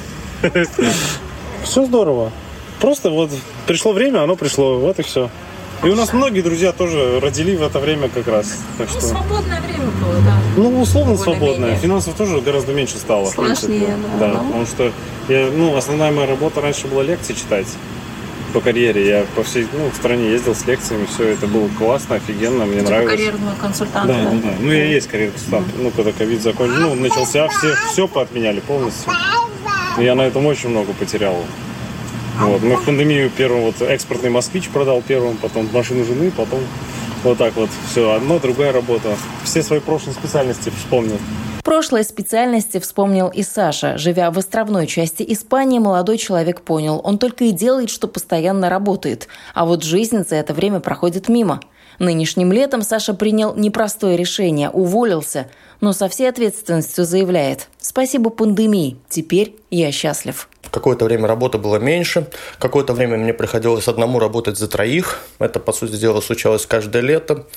[1.65, 2.33] Все здорово.
[2.81, 3.31] Просто вот
[3.67, 5.29] пришло время, оно пришло, вот и все.
[5.85, 8.59] И у нас многие друзья тоже родили в это время как раз.
[8.79, 9.09] Так ну, что...
[9.09, 10.39] свободное время было, да.
[10.57, 11.77] Ну, условно свободное.
[11.77, 13.27] Финансов тоже гораздо меньше стало.
[13.27, 14.29] Сложнее, да.
[14.29, 14.93] Да, потому что
[15.29, 17.67] я, ну, основная моя работа раньше была лекции читать
[18.51, 19.07] по карьере.
[19.07, 22.91] Я по всей ну, стране ездил с лекциями, все это было классно, офигенно, мне типа
[22.91, 23.15] нравилось.
[23.15, 24.25] карьерного консультанта, да?
[24.25, 24.49] Да, ну, да.
[24.61, 25.67] Ну, я есть карьерный консультант.
[25.69, 25.83] Mm.
[25.83, 29.13] Ну, когда ковид закончился, ну, начался, все, все поотменяли полностью.
[29.99, 31.37] Я на этом очень много потерял.
[32.39, 32.63] Вот.
[32.63, 36.61] Мы в пандемию первым вот экспортный москвич продал первым, потом машину жены, потом
[37.23, 38.13] вот так вот все.
[38.13, 39.17] Одно, другая работа.
[39.45, 41.19] Все свои прошлые специальности вспомнил.
[41.65, 43.99] Прошлой специальности вспомнил и Саша.
[43.99, 49.29] Живя в островной части Испании, молодой человек понял, он только и делает, что постоянно работает.
[49.55, 51.61] А вот жизнь за это время проходит мимо.
[51.99, 55.49] Нынешним летом Саша принял непростое решение– уволился,
[55.83, 58.99] но со всей ответственностью заявляет– Спасибо пандемии.
[59.09, 60.49] Теперь я счастлив.
[60.71, 62.29] Какое-то время работы было меньше,
[62.61, 65.19] какое-то время мне приходилось одному работать за троих.
[65.41, 67.49] Это, по сути дела, случалось каждое лето.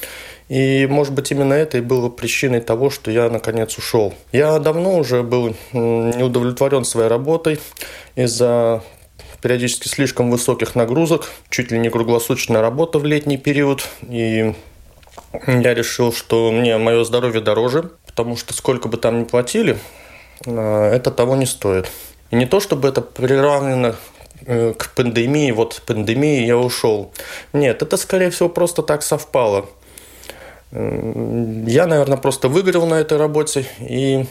[0.49, 4.15] И, может быть, именно это и было причиной того, что я, наконец, ушел.
[4.31, 7.59] Я давно уже был не удовлетворен своей работой
[8.15, 8.81] из-за
[9.43, 13.87] периодически слишком высоких нагрузок, чуть ли не круглосуточная работа в летний период.
[14.09, 14.55] И
[15.45, 19.77] я решил, что мне мое здоровье дороже, потому что сколько бы там ни платили,
[20.45, 21.89] это того не стоит.
[22.31, 23.95] И не то, чтобы это приравнено
[24.45, 27.11] э, к пандемии, вот пандемии я ушел.
[27.53, 29.65] Нет, это, скорее всего, просто так совпало.
[30.71, 34.25] Я, наверное, просто выгорел на этой работе, и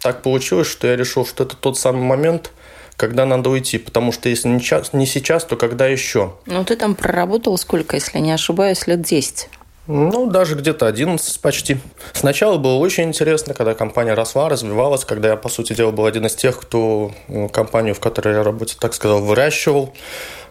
[0.00, 2.52] так получилось, что я решил, что это тот самый момент,
[2.96, 6.34] когда надо уйти, потому что если не, час, не сейчас, то когда еще?
[6.46, 9.48] Ну, ты там проработал сколько, если не ошибаюсь, лет 10?
[9.92, 11.78] Ну, даже где-то 11 почти.
[12.12, 16.26] Сначала было очень интересно, когда компания росла, развивалась, когда я, по сути дела, был один
[16.26, 17.10] из тех, кто
[17.52, 19.92] компанию, в которой я работаю, так сказал, выращивал.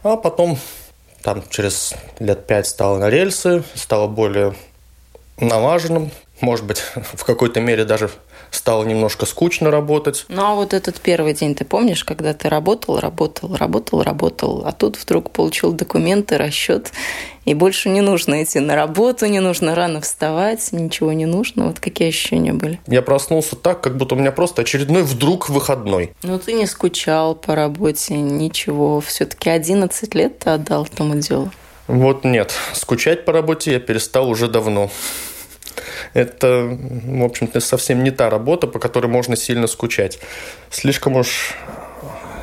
[0.04, 0.60] А потом
[1.24, 4.56] там через лет пять стало на рельсы, стало более
[5.40, 6.12] налаженным.
[6.42, 6.80] Может быть,
[7.14, 8.10] в какой-то мере даже
[8.52, 10.26] стало немножко скучно работать.
[10.30, 14.72] Ну а вот этот первый день, ты помнишь, когда ты работал, работал, работал, работал, а
[14.72, 16.92] тут вдруг получил документы, расчет,
[17.46, 21.68] и больше не нужно идти на работу, не нужно рано вставать, ничего не нужно.
[21.68, 22.80] Вот какие ощущения были?
[22.88, 26.14] Я проснулся так, как будто у меня просто очередной вдруг выходной.
[26.24, 29.02] Ну ты не скучал по работе, ничего.
[29.02, 31.52] Все-таки 11 лет ты отдал этому делу.
[31.88, 34.92] Вот нет, скучать по работе я перестал уже давно
[36.14, 40.20] это, в общем-то, совсем не та работа, по которой можно сильно скучать.
[40.70, 41.56] Слишком уж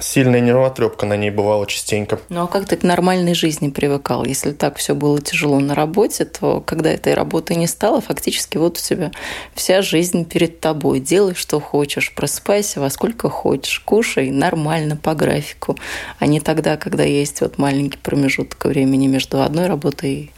[0.00, 2.20] сильная нервотрепка на ней бывала частенько.
[2.28, 4.24] Ну а как ты к нормальной жизни привыкал?
[4.24, 8.78] Если так все было тяжело на работе, то когда этой работы не стало, фактически вот
[8.78, 9.10] у тебя
[9.54, 11.00] вся жизнь перед тобой.
[11.00, 15.76] Делай, что хочешь, просыпайся во сколько хочешь, кушай нормально по графику,
[16.18, 20.30] а не тогда, когда есть вот маленький промежуток времени между одной работой и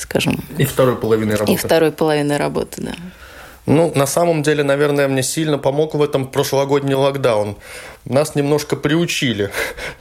[0.00, 0.42] скажем.
[0.58, 1.52] И второй половиной работы.
[1.52, 2.92] И второй половиной работы, да.
[3.66, 7.56] Ну, на самом деле, наверное, мне сильно помог в этом прошлогодний локдаун.
[8.04, 9.50] Нас немножко приучили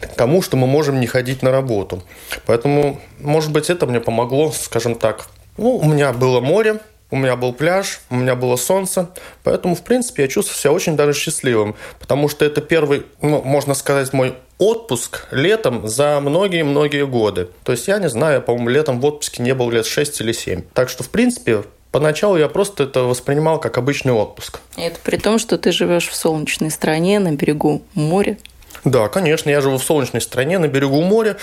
[0.02, 2.02] к тому, что мы можем не ходить на работу.
[2.46, 5.28] Поэтому, может быть, это мне помогло, скажем так.
[5.58, 6.80] Ну, у меня было море,
[7.12, 9.10] у меня был пляж, у меня было солнце,
[9.44, 13.74] поэтому, в принципе, я чувствую себя очень даже счастливым, потому что это первый, ну, можно
[13.74, 17.50] сказать, мой отпуск летом за многие-многие годы.
[17.64, 20.62] То есть я не знаю, по-моему, летом в отпуске не был лет 6 или 7.
[20.74, 24.60] Так что, в принципе, Поначалу я просто это воспринимал как обычный отпуск.
[24.78, 28.38] И это при том, что ты живешь в солнечной стране, на берегу моря.
[28.84, 31.38] Да, конечно, я живу в солнечной стране, на берегу моря.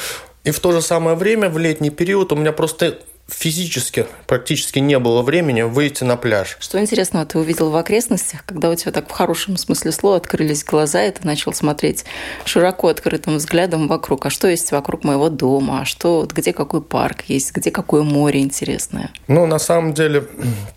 [0.44, 4.98] И в то же самое время, в летний период, у меня просто физически практически не
[4.98, 6.56] было времени выйти на пляж.
[6.60, 10.64] Что интересного ты увидел в окрестностях, когда у тебя так в хорошем смысле слова открылись
[10.64, 12.04] глаза, и ты начал смотреть
[12.44, 14.26] широко открытым взглядом вокруг.
[14.26, 15.80] А что есть вокруг моего дома?
[15.80, 17.52] А что, где какой парк есть?
[17.52, 19.10] Где какое море интересное?
[19.26, 20.28] Ну, на самом деле,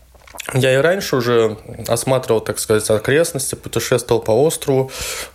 [0.53, 1.57] я и раньше уже
[1.87, 4.91] осматривал, так сказать, окрестности, путешествовал по острову.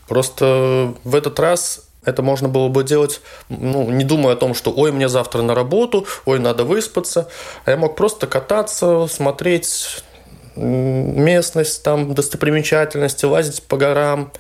[0.09, 4.73] Просто в этот раз это можно было бы делать, ну, не думая о том, что
[4.73, 7.29] ой, мне завтра на работу, ой, надо выспаться.
[7.65, 10.03] А я мог просто кататься, смотреть
[10.57, 14.33] местность, там, достопримечательности, лазить по горам,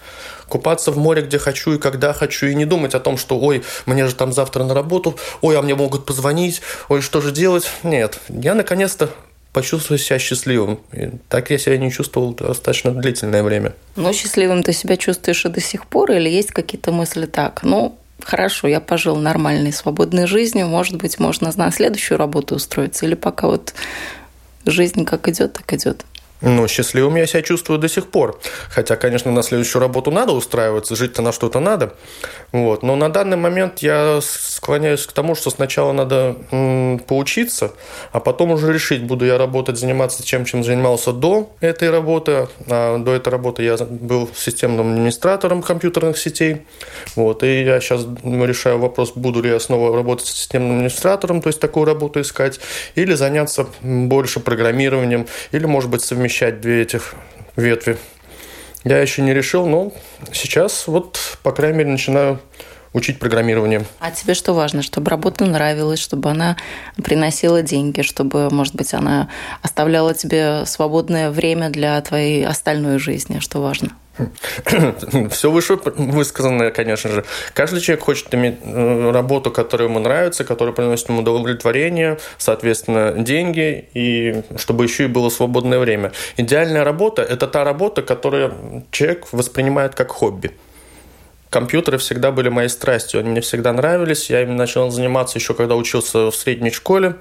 [0.49, 3.65] купаться в море, где хочу и когда хочу, и не думать о том, что, ой,
[3.87, 7.69] мне же там завтра на работу, ой, а мне могут позвонить, ой, что же делать?
[7.83, 9.11] Нет, я наконец-то
[9.55, 10.81] почувствовать себя счастливым.
[10.93, 13.73] И так я себя не чувствовал достаточно длительное время.
[13.97, 17.63] Ну, счастливым ты себя чувствуешь и до сих пор, или есть какие-то мысли так?
[17.63, 23.15] Ну, хорошо, я пожил нормальной, свободной жизнью, может быть, можно на следующую работу устроиться, или
[23.15, 23.75] пока вот
[24.67, 26.05] жизнь как идет, так идет.
[26.45, 28.39] Ну, счастливым я себя чувствую до сих пор.
[28.69, 31.95] Хотя, конечно, на следующую работу надо устраиваться, жить-то на что-то надо.
[32.53, 32.83] Вот.
[32.83, 37.73] Но на данный момент я склоняюсь к тому, что сначала надо м, поучиться,
[38.13, 42.49] а потом уже решить, буду я работать, заниматься тем, чем занимался до этой работы.
[42.69, 46.67] А до этой работы я был системным администратором компьютерных сетей.
[47.17, 47.43] Вот.
[47.43, 51.87] И я сейчас решаю вопрос, буду ли я снова работать системным администратором, то есть такую
[51.87, 52.61] работу искать,
[52.97, 57.15] или заняться больше программированием, или, может быть, совмещать совмещать две этих
[57.57, 57.97] ветви.
[58.83, 59.93] Я еще не решил, но
[60.33, 62.41] сейчас вот, по крайней мере, начинаю
[62.93, 63.85] учить программирование.
[64.01, 64.83] А тебе что важно?
[64.83, 66.57] Чтобы работа нравилась, чтобы она
[67.03, 69.29] приносила деньги, чтобы, может быть, она
[69.63, 73.39] оставляла тебе свободное время для твоей остальной жизни?
[73.39, 73.91] Что важно?
[75.31, 77.25] Все выше высказанное, конечно же.
[77.53, 83.89] Каждый человек хочет иметь э, работу, которая ему нравится, которая приносит ему удовлетворение, соответственно, деньги,
[83.95, 86.13] и чтобы еще и было свободное время.
[86.37, 90.53] Идеальная работа– это та работа, которую человек воспринимает как хобби.
[91.51, 94.29] Компьютеры всегда были моей страстью, они мне всегда нравились.
[94.31, 97.17] Я ими начал заниматься еще когда учился в средней школе.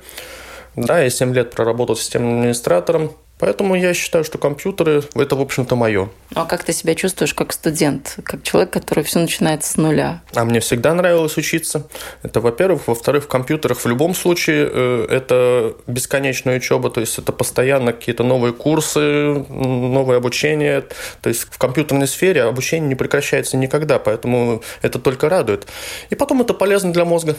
[0.75, 3.11] Да, я 7 лет проработал системным администратором.
[3.43, 6.09] Поэтому я считаю, что компьютеры– это, в общем-то, мое.
[6.33, 10.21] Ну, а как ты себя чувствуешь как студент, как человек, который все начинает с нуля?
[10.33, 11.85] А мне всегда нравилось учиться.
[12.21, 12.87] Это, во-первых.
[12.87, 18.23] Во-вторых, в компьютерах в любом случае э, это бесконечная учеба, то есть это постоянно какие-то
[18.23, 20.85] новые курсы, новое обучение.
[21.19, 25.67] То есть в компьютерной сфере обучение не прекращается никогда, поэтому это только радует.
[26.09, 27.35] И потом это полезно для мозга.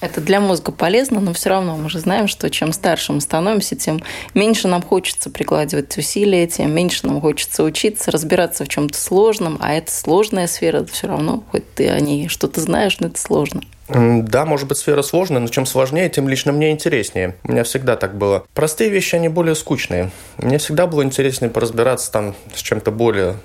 [0.00, 3.74] Это для мозга полезно, но все равно мы же знаем, что чем старше мы становимся,
[3.74, 4.00] тем
[4.34, 9.74] меньше нам хочется прикладывать усилия, тем меньше нам хочется учиться, разбираться в чем-то сложном, а
[9.74, 13.62] это сложная сфера, все равно, хоть ты о ней что-то знаешь, но это сложно.
[13.88, 17.36] Да, может быть, сфера сложная, но чем сложнее, тем лично мне интереснее.
[17.42, 18.44] У меня всегда так было.
[18.52, 20.10] Простые вещи, они более скучные.
[20.36, 23.36] Мне всегда было интереснее поразбираться там с чем-то более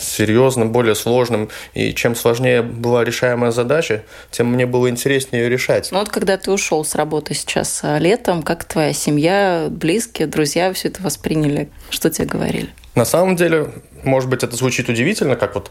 [0.00, 1.48] серьезным, более сложным.
[1.74, 5.88] И чем сложнее была решаемая задача, тем мне было интереснее ее решать.
[5.90, 10.72] Ну вот когда ты ушел с работы сейчас а, летом, как твоя семья, близкие, друзья
[10.72, 11.70] все это восприняли?
[11.90, 12.68] Что тебе говорили?
[12.94, 13.70] На самом деле,
[14.02, 15.70] может быть, это звучит удивительно, как вот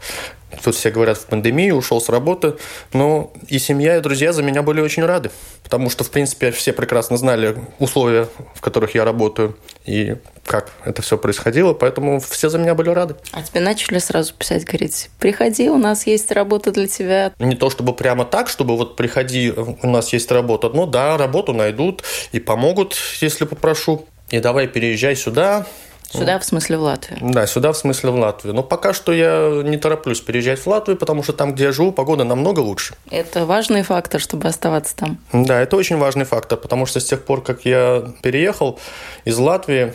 [0.64, 2.56] тут все говорят в пандемии, ушел с работы,
[2.94, 5.30] но и семья, и друзья за меня были очень рады,
[5.62, 9.56] потому что, в принципе, все прекрасно знали условия, в которых я работаю,
[9.88, 13.16] и как это все происходило, поэтому все за меня были рады.
[13.32, 17.32] А тебе начали сразу писать, говорить, приходи, у нас есть работа для тебя?
[17.38, 21.54] Не то чтобы прямо так, чтобы вот приходи, у нас есть работа, но да, работу
[21.54, 24.06] найдут и помогут, если попрошу.
[24.30, 25.66] И давай переезжай сюда,
[26.10, 27.18] Сюда, в смысле, в Латвию?
[27.20, 28.54] Да, сюда, в смысле, в Латвию.
[28.54, 31.92] Но пока что я не тороплюсь переезжать в Латвию, потому что там, где я живу,
[31.92, 32.94] погода намного лучше.
[33.10, 35.18] Это важный фактор, чтобы оставаться там?
[35.32, 38.78] Да, это очень важный фактор, потому что с тех пор, как я переехал
[39.24, 39.92] из Латвии,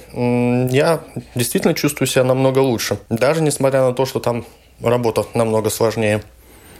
[0.71, 1.01] я
[1.33, 2.97] действительно чувствую себя намного лучше.
[3.09, 4.45] Даже несмотря на то, что там
[4.81, 6.21] работа намного сложнее.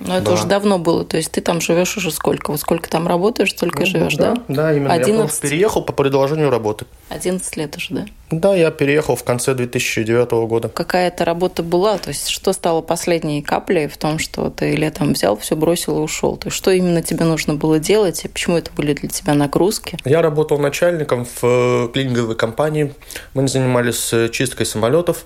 [0.05, 0.33] Но это да.
[0.33, 1.05] уже давно было.
[1.05, 2.51] То есть ты там живешь уже сколько?
[2.51, 4.33] Вот сколько там работаешь, столько ну, живешь, да?
[4.33, 4.93] Да, да именно.
[4.93, 5.43] 11...
[5.43, 6.85] Я переехал по предложению работы.
[7.09, 8.05] 11 лет уже, да?
[8.31, 10.69] Да, я переехал в конце 2009 года.
[10.69, 11.97] Какая это работа была?
[11.97, 16.01] То есть что стало последней каплей в том, что ты летом взял, все бросил и
[16.01, 16.35] ушел?
[16.37, 19.97] То есть что именно тебе нужно было делать и почему это были для тебя нагрузки?
[20.05, 22.93] Я работал начальником в э, клининговой компании.
[23.33, 25.25] Мы занимались э, чисткой самолетов.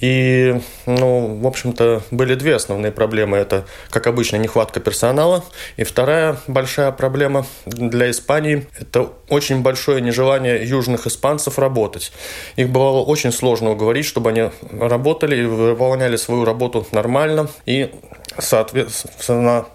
[0.00, 3.36] И, ну, в общем-то, были две основные проблемы.
[3.36, 5.44] Это, как обычно, нехватка персонала.
[5.76, 12.12] И вторая большая проблема для Испании– это очень большое нежелание южных испанцев работать.
[12.56, 17.90] Их бывало очень сложно уговорить, чтобы они работали и выполняли свою работу нормально и,
[18.38, 19.66] соответственно,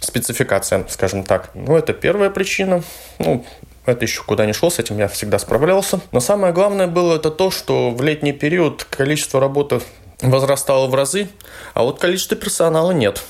[0.00, 1.50] спецификация, скажем так.
[1.54, 2.82] Ну, это первая причина.
[3.18, 3.44] Ну,
[3.88, 6.00] это еще куда не шло, с этим я всегда справлялся.
[6.12, 9.80] Но самое главное было это то, что в летний период количество работы
[10.20, 11.28] возрастало в разы,
[11.74, 13.22] а вот количество персонала нет.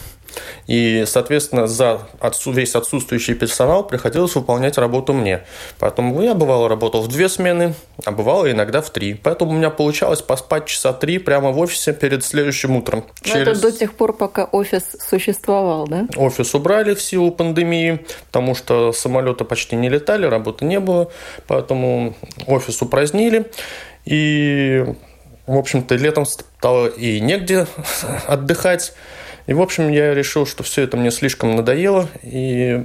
[0.66, 2.00] И, соответственно, за
[2.46, 5.44] весь отсутствующий персонал приходилось выполнять работу мне.
[5.78, 7.74] Поэтому я, бывало, работал в две смены,
[8.04, 9.14] а бывало иногда в три.
[9.14, 13.04] Поэтому у меня получалось поспать часа три прямо в офисе перед следующим утром.
[13.24, 13.58] Но Через...
[13.58, 16.06] это до тех пор, пока офис существовал, да?
[16.16, 21.10] Офис убрали в силу пандемии, потому что самолеты почти не летали, работы не было.
[21.46, 22.14] Поэтому
[22.46, 23.50] офис упразднили.
[24.04, 24.84] И,
[25.46, 27.66] в общем-то, летом стало и негде
[28.26, 28.94] отдыхать.
[29.48, 32.84] И, в общем, я решил, что все это мне слишком надоело, и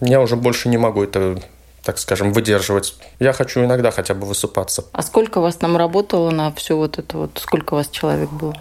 [0.00, 1.38] я уже больше не могу это
[1.84, 2.96] так скажем, выдерживать.
[3.20, 4.86] Я хочу иногда хотя бы высыпаться.
[4.90, 7.38] А сколько вас там работало на все вот это вот?
[7.40, 8.56] Сколько у вас человек было?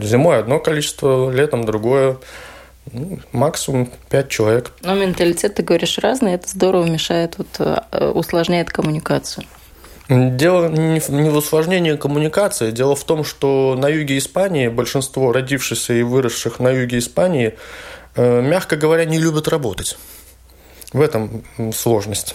[0.00, 2.18] Зимой одно количество, летом другое.
[2.92, 4.70] Ну, максимум пять человек.
[4.82, 9.44] Но менталитет, ты говоришь, разный, это здорово мешает, вот, э, усложняет коммуникацию.
[10.10, 10.98] Дело не
[11.30, 12.72] в усложнении коммуникации.
[12.72, 17.54] Дело в том, что на юге Испании большинство родившихся и выросших на юге Испании,
[18.16, 19.96] э, мягко говоря, не любят работать.
[20.92, 22.34] В этом сложность.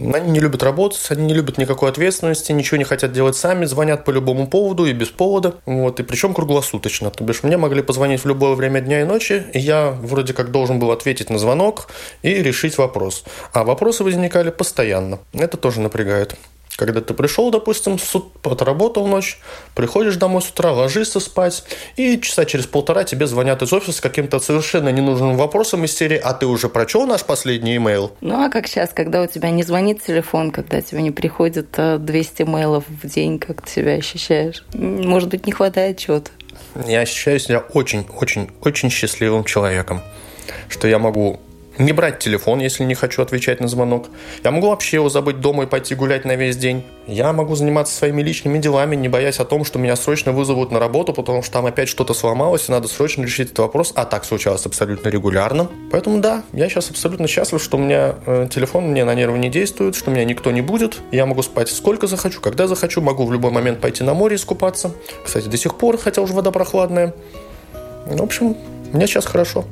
[0.00, 4.06] Они не любят работать, они не любят никакой ответственности, ничего не хотят делать сами, звонят
[4.06, 5.56] по любому поводу и без повода.
[5.66, 7.10] Вот, и причем круглосуточно.
[7.10, 10.52] То бишь, мне могли позвонить в любое время дня и ночи, и я вроде как
[10.52, 11.88] должен был ответить на звонок
[12.22, 13.24] и решить вопрос.
[13.52, 15.18] А вопросы возникали постоянно.
[15.34, 16.38] Это тоже напрягает.
[16.76, 17.98] Когда ты пришел, допустим,
[18.42, 19.38] отработал ночь,
[19.74, 21.64] приходишь домой с утра, ложишься спать,
[21.96, 26.16] и часа через полтора тебе звонят из офиса с каким-то совершенно ненужным вопросом из серии
[26.16, 29.62] «А ты уже прочел наш последний имейл?» Ну, а как сейчас, когда у тебя не
[29.62, 34.64] звонит телефон, когда тебе не приходит 200 а, имейлов в день, как ты себя ощущаешь?
[34.72, 36.30] Может быть, не хватает чего-то?
[36.86, 40.02] я ощущаю себя очень-очень-очень счастливым человеком,
[40.68, 41.40] что я могу
[41.80, 44.08] не брать телефон, если не хочу отвечать на звонок.
[44.44, 46.84] Я могу вообще его забыть дома и пойти гулять на весь день.
[47.06, 50.78] Я могу заниматься своими личными делами, не боясь о том, что меня срочно вызовут на
[50.78, 53.92] работу, потому что там опять что-то сломалось, и надо срочно решить этот вопрос.
[53.96, 55.68] А так случалось абсолютно регулярно.
[55.90, 59.48] Поэтому да, я сейчас абсолютно счастлив, что у меня э, телефон мне на нервы не
[59.48, 60.98] действует, что меня никто не будет.
[61.10, 64.92] Я могу спать сколько захочу, когда захочу, могу в любой момент пойти на море искупаться.
[65.24, 67.14] Кстати, до сих пор, хотя уже вода прохладная.
[68.04, 68.56] В общем,
[68.92, 69.64] мне сейчас хорошо.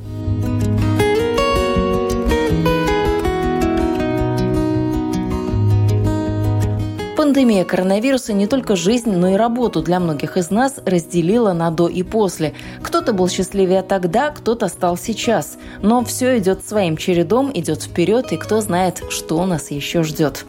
[7.28, 11.86] Пандемия коронавируса не только жизнь, но и работу для многих из нас разделила на до
[11.86, 12.54] и после.
[12.82, 15.58] Кто-то был счастливее тогда, кто-то стал сейчас.
[15.82, 20.46] Но все идет своим чередом, идет вперед, и кто знает, что нас еще ждет.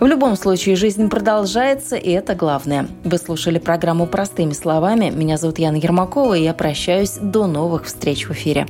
[0.00, 2.88] В любом случае, жизнь продолжается, и это главное.
[3.04, 5.08] Вы слушали программу «Простыми словами».
[5.08, 8.66] Меня зовут Яна Ермакова, и я прощаюсь до новых встреч в эфире.